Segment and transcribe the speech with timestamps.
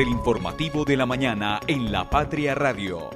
[0.00, 3.10] del informativo de la mañana en La Patria Radio.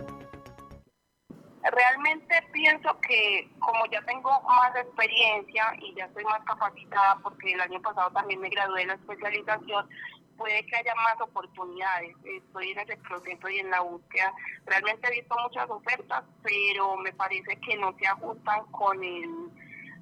[1.62, 7.60] Realmente pienso que como ya tengo más experiencia y ya estoy más capacitada porque el
[7.62, 9.88] año pasado también me gradué de la especialización,
[10.36, 12.14] puede que haya más oportunidades.
[12.22, 14.34] Estoy en ese proceso y en la búsqueda.
[14.66, 19.30] Realmente he visto muchas ofertas, pero me parece que no se ajustan con el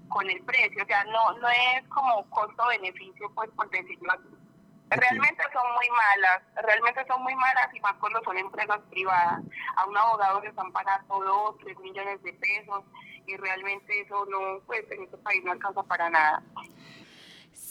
[0.09, 4.42] con el precio, o sea, no no es como costo-beneficio, pues por decirlo así.
[4.97, 9.41] Realmente son muy malas, realmente son muy malas y más cuando son empresas privadas.
[9.77, 12.85] A un abogado le están pagando dos, tres millones de pesos
[13.27, 16.43] y realmente eso no, pues en este país no alcanza para nada.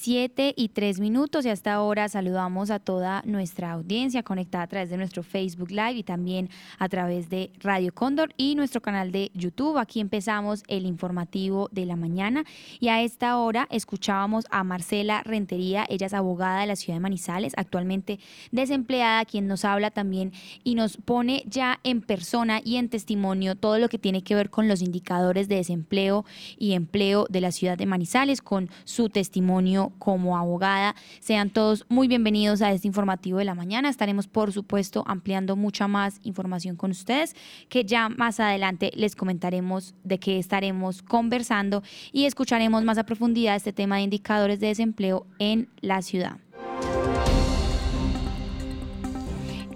[0.02, 1.46] 7 y 3 minutos.
[1.46, 5.94] Y hasta ahora saludamos a toda nuestra audiencia conectada a través de nuestro Facebook Live
[5.94, 9.78] y también a través de Radio Cóndor y nuestro canal de YouTube.
[9.78, 12.46] Aquí empezamos el informativo de la mañana.
[12.80, 17.02] Y a esta hora escuchábamos a Marcela Rentería, ella es abogada de la ciudad de
[17.02, 18.20] Manizales, actualmente
[18.52, 20.32] desempleada, quien nos habla también
[20.64, 24.50] y nos pone ya en persona y en testimonio todo lo que tiene que ver
[24.50, 26.26] con los indicadores de desempleo
[26.58, 30.96] y empleo de la ciudad de Manizales con su testimonio como abogada.
[31.20, 33.90] Sean todos muy bienvenidos a este informativo de la mañana.
[33.90, 37.36] Estaremos, por supuesto, ampliando mucha más información con ustedes,
[37.70, 43.56] que ya más adelante les comentaremos de qué estaremos conversando y escucharemos más a profundidad
[43.56, 46.38] este tema de indicadores de desempleo en la ciudad.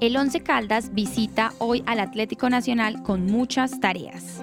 [0.02, 4.42] El Once Caldas visita hoy al Atlético Nacional con muchas tareas.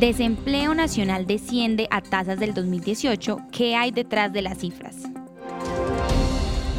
[0.00, 3.36] Desempleo nacional desciende a tasas del 2018.
[3.52, 4.96] ¿Qué hay detrás de las cifras?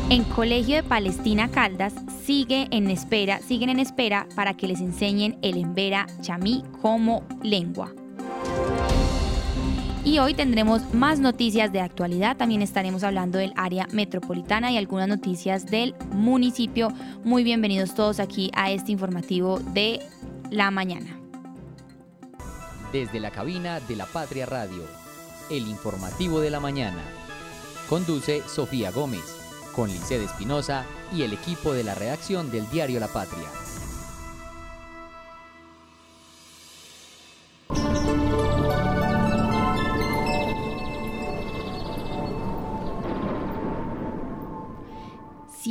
[0.09, 1.93] En Colegio de Palestina Caldas
[2.25, 7.93] sigue en espera, siguen en espera para que les enseñen el embera chamí como lengua.
[10.03, 12.37] Y hoy tendremos más noticias de actualidad.
[12.37, 16.91] También estaremos hablando del área metropolitana y algunas noticias del municipio.
[17.23, 19.99] Muy bienvenidos todos aquí a este informativo de
[20.49, 21.20] la mañana
[22.91, 24.83] desde la cabina de la Patria Radio.
[25.49, 27.03] El informativo de la mañana.
[27.89, 29.23] Conduce Sofía Gómez,
[29.75, 33.49] con Lice Espinosa y el equipo de la redacción del diario La Patria.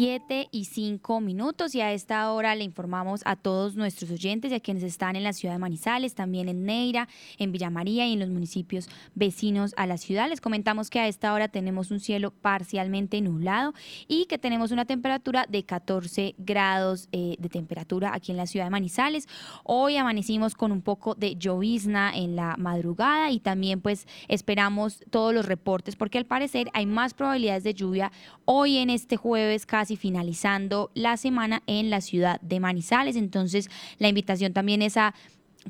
[0.00, 4.54] 7 y 5 minutos y a esta hora le informamos a todos nuestros oyentes y
[4.54, 7.06] a quienes están en la ciudad de Manizales, también en Neira,
[7.36, 10.30] en Villa María y en los municipios vecinos a la ciudad.
[10.30, 13.74] Les comentamos que a esta hora tenemos un cielo parcialmente nublado
[14.08, 18.64] y que tenemos una temperatura de 14 grados eh, de temperatura aquí en la ciudad
[18.64, 19.28] de Manizales.
[19.64, 25.34] Hoy amanecimos con un poco de llovizna en la madrugada y también pues esperamos todos
[25.34, 28.10] los reportes porque al parecer hay más probabilidades de lluvia
[28.46, 33.16] hoy en este jueves casi y finalizando la semana en la ciudad de Manizales.
[33.16, 33.68] Entonces,
[33.98, 35.14] la invitación también es a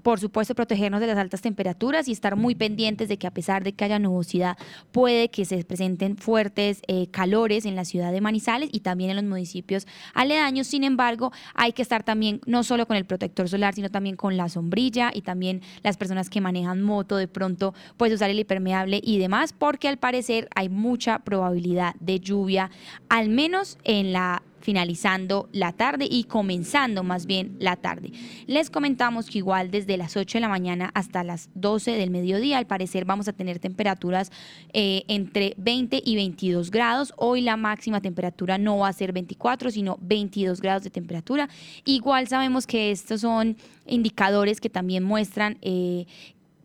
[0.02, 3.64] por supuesto, protegernos de las altas temperaturas y estar muy pendientes de que a pesar
[3.64, 4.56] de que haya nubosidad,
[4.92, 9.16] puede que se presenten fuertes eh, calores en la ciudad de Manizales y también en
[9.16, 10.68] los municipios aledaños.
[10.68, 14.36] Sin embargo, hay que estar también no solo con el protector solar, sino también con
[14.36, 19.00] la sombrilla y también las personas que manejan moto de pronto, pues usar el impermeable
[19.02, 22.70] y demás, porque al parecer hay mucha probabilidad de lluvia,
[23.08, 28.12] al menos en la finalizando la tarde y comenzando más bien la tarde.
[28.46, 32.58] Les comentamos que igual desde las 8 de la mañana hasta las 12 del mediodía,
[32.58, 34.30] al parecer vamos a tener temperaturas
[34.72, 37.12] eh, entre 20 y 22 grados.
[37.16, 41.48] Hoy la máxima temperatura no va a ser 24, sino 22 grados de temperatura.
[41.84, 43.56] Igual sabemos que estos son
[43.86, 46.06] indicadores que también muestran eh,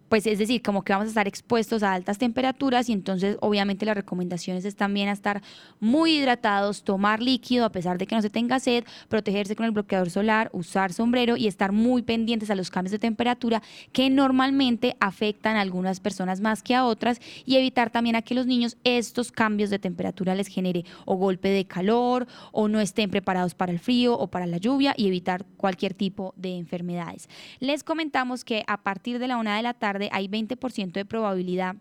[0.09, 3.85] pues es decir, como que vamos a estar expuestos a altas temperaturas y entonces obviamente
[3.85, 5.41] las recomendaciones es también estar
[5.79, 9.71] muy hidratados, tomar líquido a pesar de que no se tenga sed, protegerse con el
[9.71, 13.61] bloqueador solar, usar sombrero y estar muy pendientes a los cambios de temperatura
[13.91, 18.35] que normalmente afectan a algunas personas más que a otras y evitar también a que
[18.35, 23.09] los niños estos cambios de temperatura les genere o golpe de calor o no estén
[23.09, 27.29] preparados para el frío o para la lluvia y evitar cualquier tipo de enfermedades.
[27.59, 31.75] Les comentamos que a partir de la una de la tarde hay 20% de probabilidad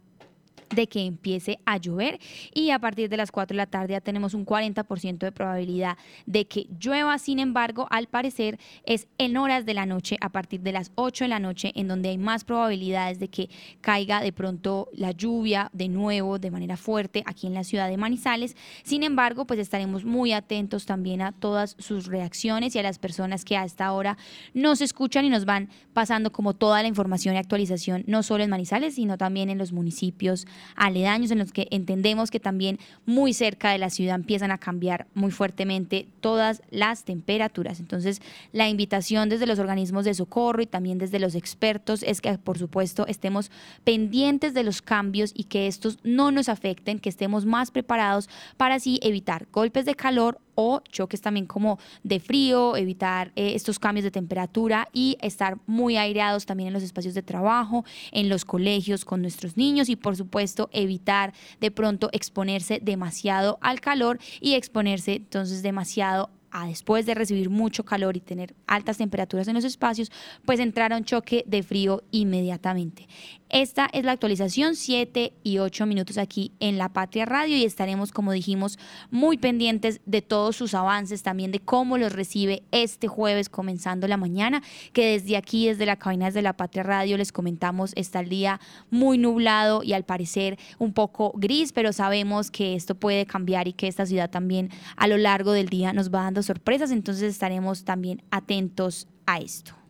[0.70, 2.18] de que empiece a llover
[2.52, 5.96] y a partir de las 4 de la tarde ya tenemos un 40% de probabilidad
[6.26, 7.18] de que llueva.
[7.18, 11.24] Sin embargo, al parecer es en horas de la noche, a partir de las 8
[11.24, 13.50] de la noche, en donde hay más probabilidades de que
[13.80, 17.96] caiga de pronto la lluvia de nuevo de manera fuerte aquí en la ciudad de
[17.96, 18.56] Manizales.
[18.82, 23.44] Sin embargo, pues estaremos muy atentos también a todas sus reacciones y a las personas
[23.44, 24.16] que a esta hora
[24.52, 28.50] nos escuchan y nos van pasando como toda la información y actualización, no solo en
[28.50, 30.46] Manizales, sino también en los municipios
[30.76, 35.06] aledaños en los que entendemos que también muy cerca de la ciudad empiezan a cambiar
[35.14, 37.80] muy fuertemente todas las temperaturas.
[37.80, 38.20] Entonces,
[38.52, 42.58] la invitación desde los organismos de socorro y también desde los expertos es que, por
[42.58, 43.50] supuesto, estemos
[43.84, 48.76] pendientes de los cambios y que estos no nos afecten, que estemos más preparados para
[48.76, 54.04] así evitar golpes de calor o choques también como de frío, evitar eh, estos cambios
[54.04, 59.04] de temperatura y estar muy aireados también en los espacios de trabajo, en los colegios
[59.04, 65.14] con nuestros niños y por supuesto evitar de pronto exponerse demasiado al calor y exponerse
[65.14, 70.12] entonces demasiado a después de recibir mucho calor y tener altas temperaturas en los espacios,
[70.44, 73.08] pues entrar a un choque de frío inmediatamente.
[73.54, 78.10] Esta es la actualización 7 y 8 minutos aquí en La Patria Radio y estaremos,
[78.10, 78.80] como dijimos,
[79.12, 84.16] muy pendientes de todos sus avances, también de cómo los recibe este jueves comenzando la
[84.16, 84.60] mañana,
[84.92, 88.60] que desde aquí, desde la cabina de La Patria Radio, les comentamos, está el día
[88.90, 93.72] muy nublado y al parecer un poco gris, pero sabemos que esto puede cambiar y
[93.72, 97.84] que esta ciudad también a lo largo del día nos va dando sorpresas, entonces estaremos
[97.84, 99.83] también atentos a esto.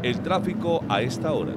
[0.00, 1.56] El tráfico a esta hora.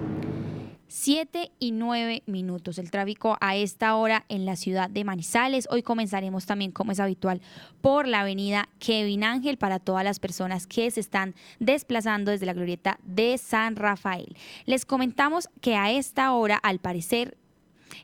[0.88, 2.80] 7 y 9 minutos.
[2.80, 5.68] El tráfico a esta hora en la ciudad de Manizales.
[5.70, 7.40] Hoy comenzaremos también, como es habitual,
[7.82, 12.54] por la avenida Kevin Ángel para todas las personas que se están desplazando desde la
[12.54, 14.36] glorieta de San Rafael.
[14.66, 17.38] Les comentamos que a esta hora, al parecer,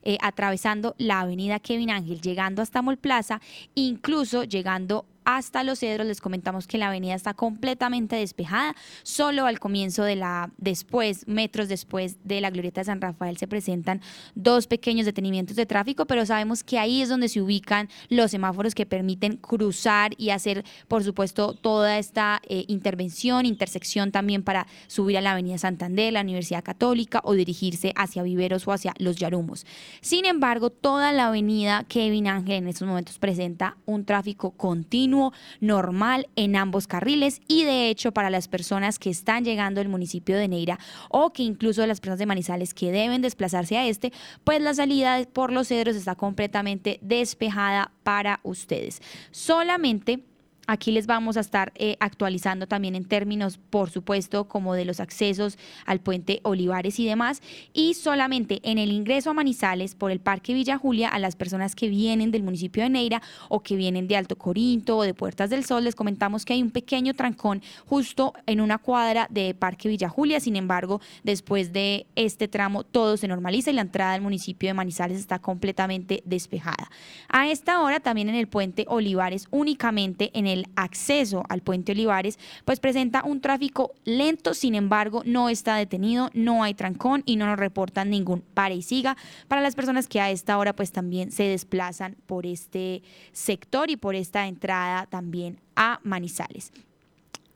[0.04, 3.42] eh, atravesando la avenida Kevin Ángel, llegando hasta Mol Plaza,
[3.74, 6.08] incluso llegando hasta Los Cedros.
[6.08, 8.74] Les comentamos que la avenida está completamente despejada.
[9.04, 13.46] Solo al comienzo de la, después, metros después de la Glorieta de San Rafael, se
[13.46, 14.02] presentan
[14.36, 18.74] dos pequeños detenimientos de tráfico, pero sabemos que ahí es donde se ubican los semáforos
[18.74, 25.18] que permiten cruzar y hacer, por supuesto, toda esta eh, intervención, intersección también para subir
[25.18, 29.66] a la Avenida Santander, la Universidad Católica o dirigirse hacia Viveros o hacia Los Yarumos.
[30.00, 35.17] Sin embargo, toda la avenida Kevin Ángel en estos momentos presenta un tráfico continuo
[35.60, 40.38] normal en ambos carriles y de hecho para las personas que están llegando al municipio
[40.38, 40.80] de Neira
[41.10, 44.12] o que incluso las personas de Manizales que deben desplazarse a este,
[44.44, 49.02] pues la salida por los cedros está completamente despejada para ustedes.
[49.32, 50.24] Solamente
[50.68, 55.00] Aquí les vamos a estar eh, actualizando también en términos, por supuesto, como de los
[55.00, 57.42] accesos al puente Olivares y demás.
[57.74, 61.74] Y solamente en el ingreso a Manizales por el Parque Villa Julia, a las personas
[61.74, 65.50] que vienen del municipio de Neira o que vienen de Alto Corinto o de Puertas
[65.50, 69.88] del Sol, les comentamos que hay un pequeño trancón justo en una cuadra de Parque
[69.88, 70.42] Villa Julia.
[70.42, 74.74] Sin embargo, después de este tramo, todo se normaliza y la entrada al municipio de
[74.74, 76.90] Manizales está completamente despejada.
[77.30, 81.92] A esta hora, también en el puente Olivares, únicamente en el el acceso al puente
[81.92, 87.36] Olivares, pues presenta un tráfico lento, sin embargo, no está detenido, no hay trancón y
[87.36, 89.18] no nos reportan ningún pare y siga
[89.48, 93.98] para las personas que a esta hora pues también se desplazan por este sector y
[93.98, 96.72] por esta entrada también a Manizales.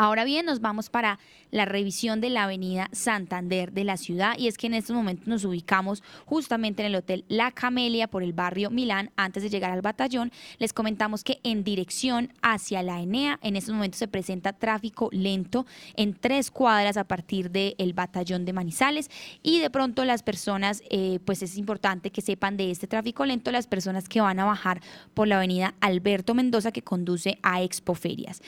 [0.01, 1.19] Ahora bien, nos vamos para
[1.51, 5.27] la revisión de la avenida Santander de la ciudad y es que en estos momentos
[5.27, 9.69] nos ubicamos justamente en el Hotel La Camelia por el barrio Milán antes de llegar
[9.69, 10.31] al batallón.
[10.57, 15.68] Les comentamos que en dirección hacia la Enea en estos momentos se presenta tráfico lento
[15.95, 19.12] en tres cuadras a partir del batallón de Manizales
[19.44, 23.51] y de pronto las personas, eh, pues es importante que sepan de este tráfico lento
[23.51, 24.81] las personas que van a bajar
[25.14, 28.42] por la avenida Alberto Mendoza que conduce a Expoferias.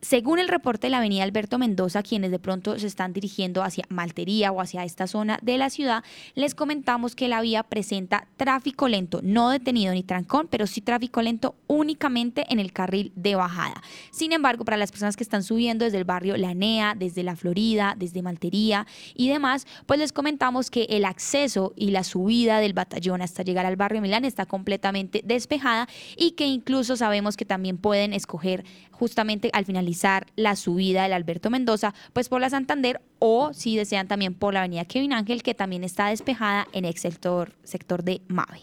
[0.00, 3.84] Según el reporte de la avenida Alberto Mendoza, quienes de pronto se están dirigiendo hacia
[3.88, 6.04] Maltería o hacia esta zona de la ciudad,
[6.36, 11.20] les comentamos que la vía presenta tráfico lento, no detenido ni trancón, pero sí tráfico
[11.20, 13.82] lento únicamente en el carril de bajada.
[14.12, 17.96] Sin embargo, para las personas que están subiendo desde el barrio Lanea, desde la Florida,
[17.98, 18.86] desde Maltería
[19.16, 23.66] y demás, pues les comentamos que el acceso y la subida del batallón hasta llegar
[23.66, 28.64] al barrio Milán está completamente despejada y que incluso sabemos que también pueden escoger
[28.98, 34.08] justamente al finalizar la subida del Alberto Mendoza, pues por la Santander o si desean
[34.08, 37.54] también por la avenida Kevin Ángel, que también está despejada en el sector,
[38.02, 38.62] de Mave.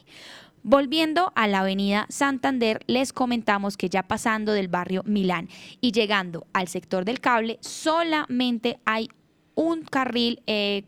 [0.64, 5.48] Volviendo a la avenida Santander, les comentamos que ya pasando del barrio Milán
[5.80, 9.10] y llegando al sector del cable, solamente hay
[9.54, 10.84] un carril eh,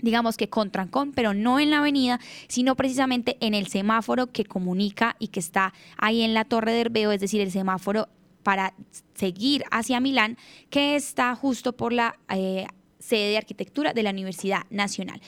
[0.00, 4.44] digamos que con trancón, pero no en la avenida, sino precisamente en el semáforo que
[4.44, 8.08] comunica y que está ahí en la Torre de Herbeo, es decir, el semáforo
[8.48, 8.72] para
[9.12, 10.38] seguir hacia Milán,
[10.70, 12.66] que está justo por la eh,
[12.98, 15.20] sede de arquitectura de la Universidad Nacional.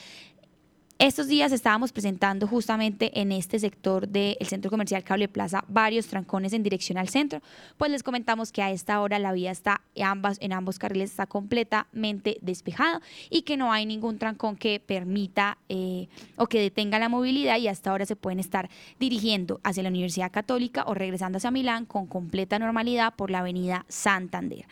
[1.01, 6.53] Estos días estábamos presentando justamente en este sector del centro comercial Cable Plaza varios trancones
[6.53, 7.41] en dirección al centro.
[7.77, 11.09] Pues les comentamos que a esta hora la vía está en, ambas, en ambos carriles
[11.09, 16.99] está completamente despejado y que no hay ningún trancón que permita eh, o que detenga
[16.99, 21.37] la movilidad y hasta ahora se pueden estar dirigiendo hacia la Universidad Católica o regresando
[21.37, 24.67] hacia Milán con completa normalidad por la avenida Santander.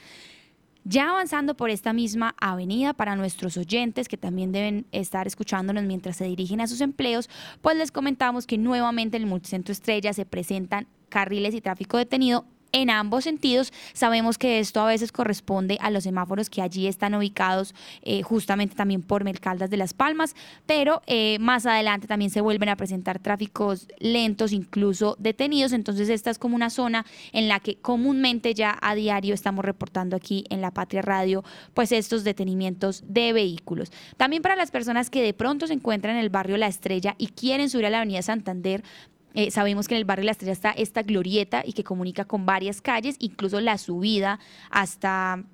[0.91, 6.17] Ya avanzando por esta misma avenida para nuestros oyentes que también deben estar escuchándonos mientras
[6.17, 7.29] se dirigen a sus empleos,
[7.61, 12.47] pues les comentamos que nuevamente en el Multicentro Estrella se presentan carriles y tráfico detenido
[12.71, 13.73] en ambos sentidos.
[13.93, 18.75] Sabemos que esto a veces corresponde a los semáforos que allí están ubicados eh, justamente
[18.75, 20.35] también por Mercaldas de las Palmas,
[20.65, 25.73] pero eh, más adelante también se vuelven a presentar tráficos lentos, incluso detenidos.
[25.73, 30.15] Entonces esta es como una zona en la que comúnmente ya a diario estamos reportando
[30.15, 33.91] aquí en La Patria Radio, pues estos detenimientos de vehículos.
[34.17, 37.27] También para las personas que de pronto se encuentran en el barrio La Estrella y
[37.27, 38.83] quieren subir a la Avenida Santander,
[39.39, 42.45] eh, sabemos que en el barrio La Estrella está esta glorieta y que comunica con
[42.45, 44.37] varias calles, incluso la subida
[44.69, 45.45] hasta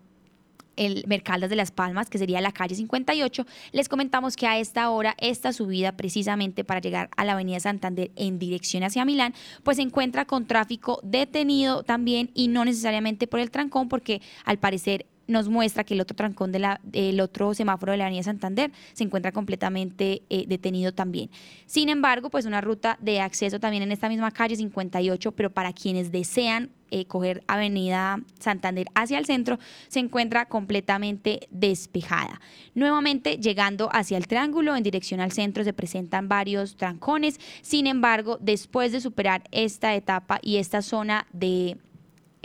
[0.75, 4.89] el Mercaldas de las Palmas, que sería la calle 58, les comentamos que a esta
[4.89, 9.77] hora, esta subida precisamente para llegar a la avenida Santander en dirección hacia Milán, pues
[9.77, 15.05] se encuentra con tráfico detenido también y no necesariamente por el trancón, porque al parecer
[15.27, 19.31] nos muestra que el otro trancón del otro semáforo de la Avenida Santander se encuentra
[19.31, 21.29] completamente eh, detenido también.
[21.65, 25.73] Sin embargo, pues una ruta de acceso también en esta misma calle 58, pero para
[25.73, 32.39] quienes desean eh, coger Avenida Santander hacia el centro, se encuentra completamente despejada.
[32.75, 37.39] Nuevamente, llegando hacia el triángulo en dirección al centro, se presentan varios trancones.
[37.61, 41.77] Sin embargo, después de superar esta etapa y esta zona de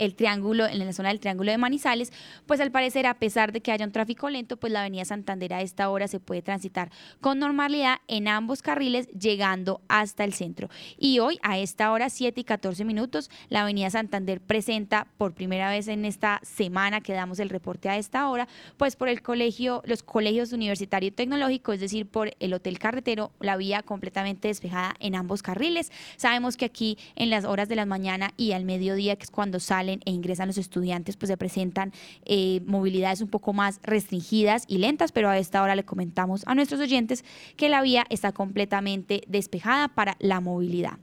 [0.01, 2.11] el triángulo, en la zona del triángulo de Manizales,
[2.47, 5.53] pues al parecer, a pesar de que haya un tráfico lento, pues la avenida Santander
[5.53, 10.69] a esta hora se puede transitar con normalidad en ambos carriles, llegando hasta el centro.
[10.97, 15.69] Y hoy, a esta hora, 7 y 14 minutos, la avenida Santander presenta por primera
[15.69, 19.83] vez en esta semana que damos el reporte a esta hora, pues por el colegio,
[19.85, 24.95] los colegios universitario y tecnológico, es decir, por el Hotel Carretero, la vía completamente despejada
[24.99, 25.91] en ambos carriles.
[26.17, 29.59] Sabemos que aquí en las horas de la mañana y al mediodía, que es cuando
[29.59, 31.91] sale e ingresan los estudiantes, pues se presentan
[32.25, 36.55] eh, movilidades un poco más restringidas y lentas, pero a esta hora le comentamos a
[36.55, 37.25] nuestros oyentes
[37.57, 40.97] que la vía está completamente despejada para la movilidad.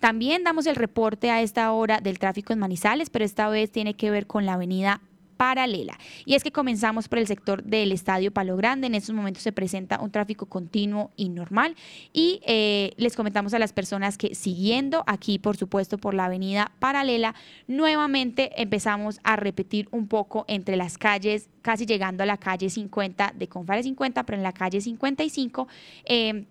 [0.00, 3.94] También damos el reporte a esta hora del tráfico en Manizales, pero esta vez tiene
[3.94, 5.00] que ver con la avenida
[5.38, 5.96] paralela.
[6.26, 8.88] Y es que comenzamos por el sector del Estadio Palo Grande.
[8.88, 11.76] En estos momentos se presenta un tráfico continuo y normal.
[12.12, 16.72] Y eh, les comentamos a las personas que siguiendo aquí, por supuesto, por la avenida
[16.80, 17.34] paralela,
[17.68, 23.32] nuevamente empezamos a repetir un poco entre las calles, casi llegando a la calle 50
[23.36, 25.68] de Confare 50, pero en la calle 55.
[26.04, 26.44] Eh,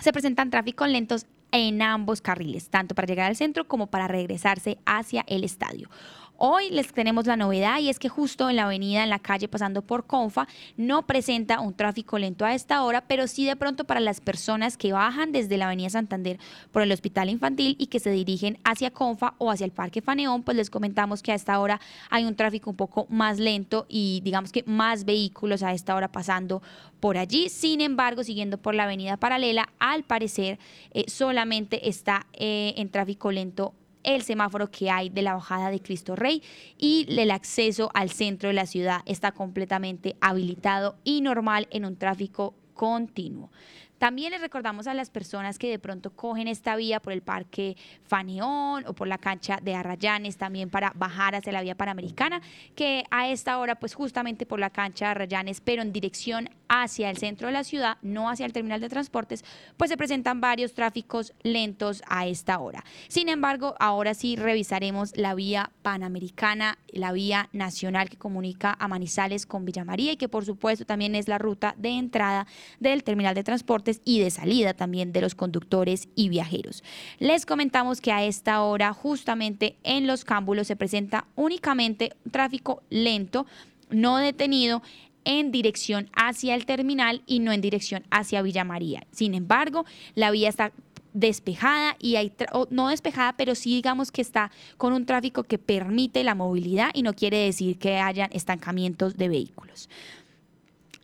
[0.00, 4.78] se presentan tráficos lentos en ambos carriles, tanto para llegar al centro como para regresarse
[4.84, 5.88] hacia el estadio.
[6.38, 9.48] Hoy les tenemos la novedad y es que justo en la avenida, en la calle
[9.48, 13.84] pasando por Confa, no presenta un tráfico lento a esta hora, pero sí de pronto
[13.84, 16.38] para las personas que bajan desde la avenida Santander
[16.72, 20.42] por el Hospital Infantil y que se dirigen hacia Confa o hacia el Parque Faneón,
[20.42, 24.20] pues les comentamos que a esta hora hay un tráfico un poco más lento y
[24.22, 26.60] digamos que más vehículos a esta hora pasando
[27.00, 27.48] por allí.
[27.48, 30.58] Sin embargo, siguiendo por la avenida paralela, al parecer
[30.92, 33.72] eh, solamente está eh, en tráfico lento
[34.06, 36.42] el semáforo que hay de la bajada de Cristo Rey
[36.78, 41.96] y el acceso al centro de la ciudad está completamente habilitado y normal en un
[41.96, 43.50] tráfico continuo.
[43.98, 47.76] También les recordamos a las personas que de pronto cogen esta vía por el Parque
[48.04, 52.42] Faneón o por la cancha de Arrayanes también para bajar hacia la vía panamericana,
[52.74, 57.08] que a esta hora pues justamente por la cancha de Arrayanes, pero en dirección hacia
[57.08, 59.44] el centro de la ciudad, no hacia el terminal de transportes,
[59.76, 62.84] pues se presentan varios tráficos lentos a esta hora.
[63.08, 69.46] Sin embargo, ahora sí revisaremos la vía panamericana, la vía nacional que comunica a Manizales
[69.46, 72.46] con Villa María y que por supuesto también es la ruta de entrada
[72.80, 76.82] del terminal de transportes y de salida también de los conductores y viajeros.
[77.18, 83.46] Les comentamos que a esta hora justamente en los cámbulos se presenta únicamente tráfico lento
[83.90, 84.82] no detenido
[85.24, 89.06] en dirección hacia el terminal y no en dirección hacia Villa María.
[89.10, 90.72] Sin embargo, la vía está
[91.12, 92.32] despejada y hay,
[92.70, 97.02] no despejada, pero sí digamos que está con un tráfico que permite la movilidad y
[97.02, 99.88] no quiere decir que haya estancamientos de vehículos.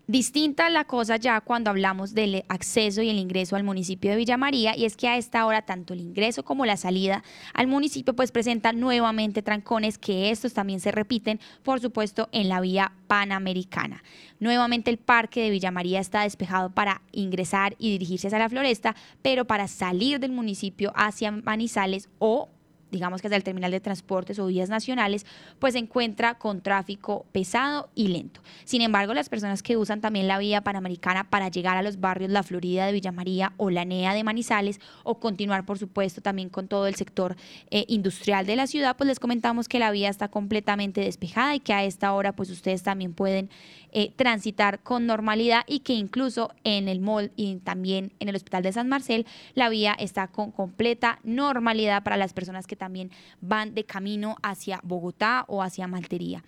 [0.09, 4.37] Distinta la cosa ya cuando hablamos del acceso y el ingreso al municipio de Villa
[4.37, 7.23] María y es que a esta hora tanto el ingreso como la salida
[7.55, 12.61] al municipio pues presentan nuevamente trancones que estos también se repiten por supuesto en la
[12.61, 14.03] vía panamericana.
[14.41, 18.97] Nuevamente el parque de Villa María está despejado para ingresar y dirigirse hacia la floresta,
[19.23, 22.49] pero para salir del municipio hacia Manizales o
[22.93, 25.27] digamos que es el terminal de transportes o vías nacionales,
[25.59, 28.41] pues se encuentra con tráfico pesado y lento.
[28.65, 32.31] Sin embargo, las personas que usan también la vía panamericana para llegar a los barrios
[32.31, 36.51] La Florida de Villa María o la NEA de Manizales o continuar, por supuesto, también
[36.51, 37.37] con todo el sector
[37.71, 41.61] eh, industrial de la ciudad, pues les comentamos que la vía está completamente despejada y
[41.61, 43.51] que a esta hora pues ustedes también pueden
[43.93, 48.63] eh, transitar con normalidad y que incluso en el mall y también en el Hospital
[48.63, 53.75] de San Marcel la vía está con completa normalidad para las personas que también van
[53.75, 56.43] de camino hacia Bogotá o hacia Maltería.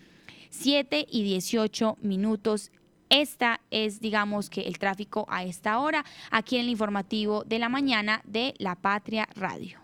[0.51, 2.71] 7 y 18 minutos
[3.11, 7.69] esta es, digamos, que el tráfico a esta hora, aquí en el informativo de la
[7.69, 9.84] mañana de La Patria Radio.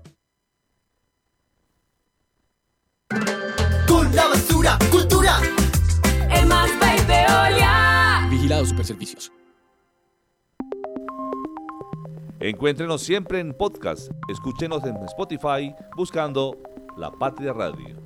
[4.89, 5.39] Cultura.
[6.31, 6.69] Es más,
[8.29, 9.31] Vigilado Superservicios.
[12.39, 14.09] Encuéntrenos siempre en podcast.
[14.29, 16.57] Escúchenos en Spotify buscando
[16.97, 18.00] La Patria Radio.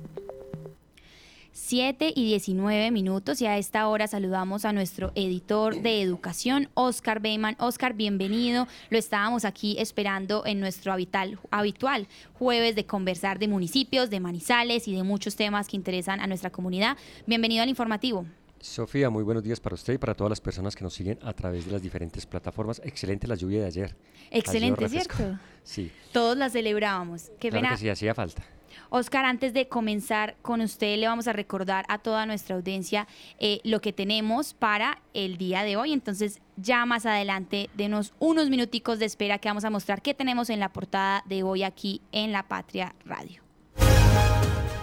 [1.56, 7.20] 7 y 19 minutos y a esta hora saludamos a nuestro editor de educación, Oscar
[7.20, 7.56] Beyman.
[7.58, 8.68] Oscar, bienvenido.
[8.90, 14.86] Lo estábamos aquí esperando en nuestro habitual, habitual jueves de conversar de municipios, de manizales
[14.86, 16.98] y de muchos temas que interesan a nuestra comunidad.
[17.26, 18.26] Bienvenido al informativo.
[18.60, 21.32] Sofía, muy buenos días para usted y para todas las personas que nos siguen a
[21.32, 22.82] través de las diferentes plataformas.
[22.84, 23.96] Excelente la lluvia de ayer.
[24.30, 25.38] Excelente, ¿cierto?
[25.64, 25.90] Sí.
[26.12, 27.30] Todos la celebrábamos.
[27.40, 28.44] Qué claro que sí, hacía falta.
[28.90, 33.06] Oscar, antes de comenzar con usted, le vamos a recordar a toda nuestra audiencia
[33.38, 35.92] eh, lo que tenemos para el día de hoy.
[35.92, 40.50] Entonces, ya más adelante, denos unos minuticos de espera que vamos a mostrar qué tenemos
[40.50, 43.42] en la portada de hoy aquí en La Patria Radio.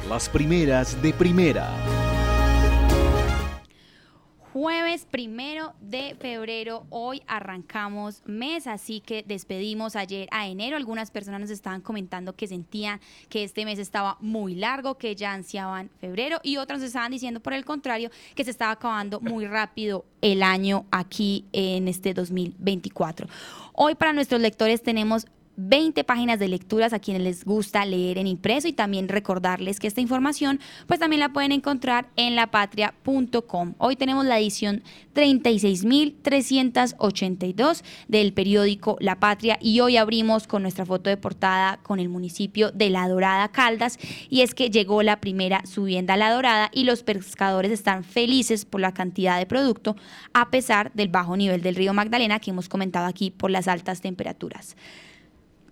[0.09, 2.02] Las primeras de primera
[4.53, 6.85] jueves primero de febrero.
[6.91, 10.77] Hoy arrancamos mes, así que despedimos ayer a enero.
[10.77, 15.33] Algunas personas nos estaban comentando que sentían que este mes estaba muy largo, que ya
[15.33, 19.47] ansiaban febrero, y otros nos estaban diciendo, por el contrario, que se estaba acabando muy
[19.47, 23.27] rápido el año aquí en este 2024.
[23.73, 28.25] Hoy para nuestros lectores tenemos 20 páginas de lecturas a quienes les gusta leer en
[28.27, 33.75] impreso y también recordarles que esta información pues también la pueden encontrar en lapatria.com.
[33.77, 34.81] Hoy tenemos la edición
[35.13, 42.09] 36.382 del periódico La Patria y hoy abrimos con nuestra foto de portada con el
[42.09, 46.71] municipio de La Dorada Caldas y es que llegó la primera subienda a La Dorada
[46.73, 49.95] y los pescadores están felices por la cantidad de producto
[50.33, 54.01] a pesar del bajo nivel del río Magdalena que hemos comentado aquí por las altas
[54.01, 54.75] temperaturas.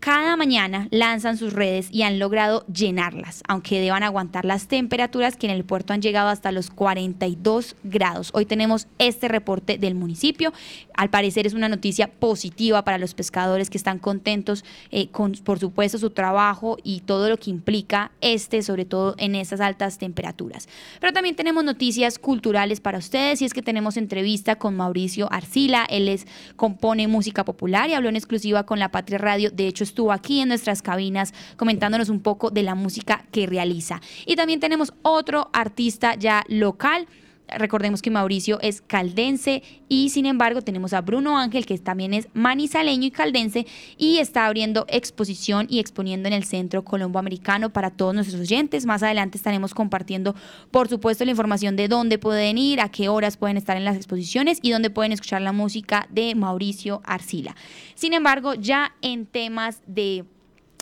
[0.01, 5.45] Cada mañana lanzan sus redes y han logrado llenarlas, aunque deban aguantar las temperaturas que
[5.45, 8.31] en el puerto han llegado hasta los 42 grados.
[8.33, 10.53] Hoy tenemos este reporte del municipio.
[10.95, 15.59] Al parecer es una noticia positiva para los pescadores que están contentos eh, con, por
[15.59, 20.67] supuesto, su trabajo y todo lo que implica este, sobre todo en estas altas temperaturas.
[20.99, 25.85] Pero también tenemos noticias culturales para ustedes y es que tenemos entrevista con Mauricio Arcila.
[25.87, 29.51] Él es, compone música popular y habló en exclusiva con La Patria Radio.
[29.51, 34.01] De hecho, estuvo aquí en nuestras cabinas comentándonos un poco de la música que realiza.
[34.25, 37.07] Y también tenemos otro artista ya local
[37.57, 42.27] recordemos que Mauricio es caldense y sin embargo tenemos a Bruno Ángel que también es
[42.33, 43.65] manizaleño y caldense
[43.97, 48.85] y está abriendo exposición y exponiendo en el Centro Colombo Americano para todos nuestros oyentes.
[48.85, 50.35] Más adelante estaremos compartiendo
[50.71, 53.95] por supuesto la información de dónde pueden ir, a qué horas pueden estar en las
[53.95, 57.55] exposiciones y dónde pueden escuchar la música de Mauricio Arcila.
[57.95, 60.25] Sin embargo, ya en temas de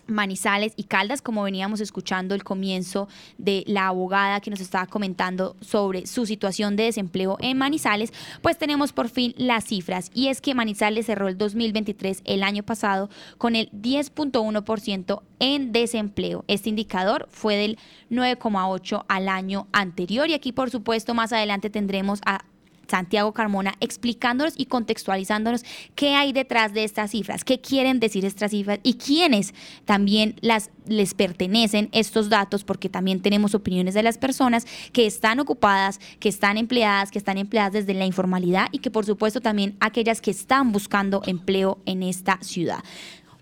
[0.10, 5.56] Manizales y Caldas, como veníamos escuchando el comienzo de la abogada que nos estaba comentando
[5.62, 10.42] sobre su situación de desempleo en Manizales, pues tenemos por fin las cifras y es
[10.42, 16.44] que Manizales cerró el 2023 el año pasado con el 10.1% en desempleo.
[16.48, 17.78] Este indicador fue del
[18.10, 22.44] 9,8 al año anterior y aquí por supuesto más adelante tendremos a
[22.90, 25.64] Santiago Carmona explicándonos y contextualizándonos
[25.96, 29.54] qué hay detrás de estas cifras, qué quieren decir estas cifras y quiénes
[29.86, 35.40] también las les pertenecen estos datos porque también tenemos opiniones de las personas que están
[35.40, 39.78] ocupadas, que están empleadas, que están empleadas desde la informalidad y que por supuesto también
[39.80, 42.84] aquellas que están buscando empleo en esta ciudad.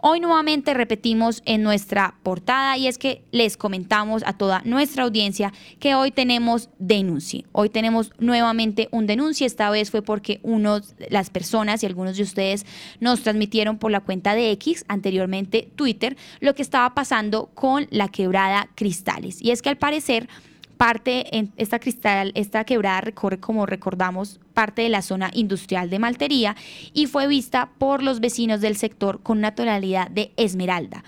[0.09, 5.51] Hoy nuevamente repetimos en nuestra portada y es que les comentamos a toda nuestra audiencia
[5.81, 7.43] que hoy tenemos denuncia.
[7.51, 9.45] Hoy tenemos nuevamente un denuncia.
[9.45, 12.65] Esta vez fue porque uno, las personas y algunos de ustedes
[13.01, 18.07] nos transmitieron por la cuenta de X, anteriormente Twitter, lo que estaba pasando con la
[18.07, 19.41] quebrada Cristales.
[19.41, 20.29] Y es que al parecer
[20.77, 25.99] parte en esta cristal, esta quebrada recorre, como recordamos, parte de la zona industrial de
[25.99, 26.55] Maltería
[26.91, 31.03] y fue vista por los vecinos del sector con una tonalidad de esmeralda.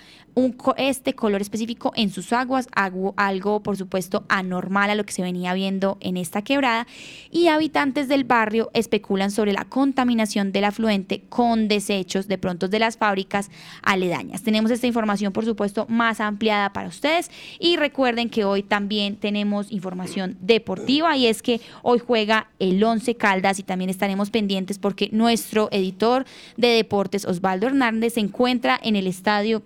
[0.78, 5.54] Este color específico en sus aguas, algo, por supuesto anormal a lo que se venía
[5.54, 6.88] viendo en esta quebrada.
[7.30, 12.80] Y habitantes del barrio especulan sobre la contaminación del afluente con desechos de pronto de
[12.80, 13.50] las fábricas
[13.82, 14.44] aledañas.
[14.44, 17.30] Tenemos esta información por supuesto más ampliada para ustedes.
[17.60, 23.16] Y recuerden que hoy también tenemos información deportiva y es que hoy juega el 11
[23.16, 26.26] Caldas y también estaremos pendientes porque nuestro editor
[26.58, 29.64] de deportes Osvaldo Hernández se encuentra en el estadio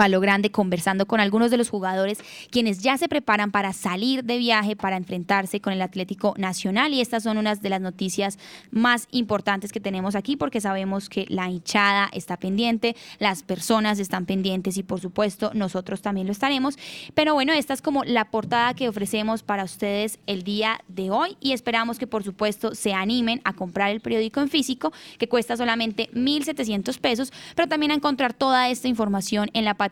[0.00, 4.38] Palo Grande conversando con algunos de los jugadores quienes ya se preparan para salir de
[4.38, 8.38] viaje para enfrentarse con el Atlético Nacional y estas son unas de las noticias
[8.70, 14.24] más importantes que tenemos aquí porque sabemos que la hinchada está pendiente, las personas están
[14.24, 16.78] pendientes y por supuesto nosotros también lo estaremos.
[17.12, 21.36] Pero bueno, esta es como la portada que ofrecemos para ustedes el día de hoy
[21.40, 25.58] y esperamos que por supuesto se animen a comprar el periódico en físico que cuesta
[25.58, 29.89] solamente 1.700 pesos, pero también a encontrar toda esta información en la página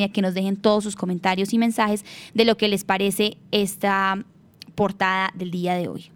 [0.00, 2.04] y a que nos dejen todos sus comentarios y mensajes
[2.34, 4.24] de lo que les parece esta
[4.74, 6.10] portada del día de hoy.